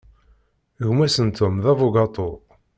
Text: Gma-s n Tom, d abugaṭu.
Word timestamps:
Gma-s 0.87 1.17
n 1.25 1.27
Tom, 1.37 1.55
d 1.63 1.65
abugaṭu. 1.71 2.29